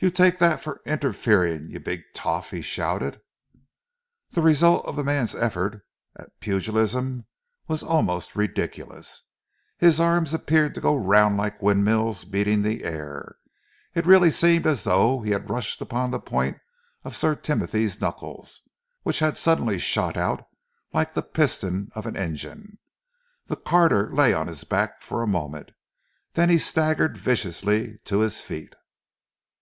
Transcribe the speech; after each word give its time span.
"You 0.00 0.10
take 0.10 0.40
that 0.40 0.60
for 0.60 0.80
interferin', 0.84 1.70
you 1.70 1.78
big 1.78 2.02
toff!" 2.14 2.50
he 2.50 2.62
shouted. 2.62 3.20
The 4.32 4.42
result 4.42 4.84
of 4.86 4.96
the 4.96 5.04
man's 5.04 5.36
effort 5.36 5.82
at 6.18 6.40
pugilism 6.40 7.26
was 7.68 7.84
almost 7.84 8.34
ridiculous. 8.34 9.22
His 9.78 10.00
arms 10.00 10.34
appeared 10.34 10.74
to 10.74 10.80
go 10.80 10.96
round 10.96 11.36
like 11.36 11.62
windmills 11.62 12.24
beating 12.24 12.62
the 12.62 12.82
air. 12.82 13.36
It 13.94 14.04
really 14.04 14.32
seemed 14.32 14.66
as 14.66 14.82
though 14.82 15.20
he 15.22 15.30
had 15.30 15.48
rushed 15.48 15.80
upon 15.80 16.10
the 16.10 16.18
point 16.18 16.58
of 17.04 17.14
Sir 17.14 17.36
Timothy's 17.36 18.00
knuckles, 18.00 18.62
which 19.04 19.20
had 19.20 19.38
suddenly 19.38 19.78
shot 19.78 20.16
out 20.16 20.44
like 20.92 21.14
the 21.14 21.22
piston 21.22 21.92
of 21.94 22.04
an 22.04 22.16
engine. 22.16 22.78
The 23.46 23.54
carter 23.56 24.12
lay 24.12 24.34
on 24.34 24.48
his 24.48 24.64
back 24.64 25.02
for 25.02 25.22
a 25.22 25.28
moment. 25.28 25.70
Then 26.32 26.50
he 26.50 26.58
staggered 26.58 27.16
viciously 27.16 28.00
to 28.06 28.18
his 28.18 28.40
feet. 28.40 28.74